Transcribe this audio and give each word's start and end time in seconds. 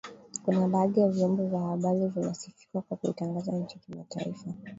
kuna 0.45 0.67
baadhi 0.67 0.99
ya 1.01 1.07
vyombo 1.07 1.47
vya 1.47 1.59
habari 1.59 2.07
vinasifika 2.07 2.81
kwa 2.81 2.97
kuitangaza 2.97 3.51
nchi 3.51 3.79
kimataifa 3.79 4.53